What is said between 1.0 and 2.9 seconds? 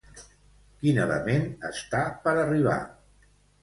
element està per arribar?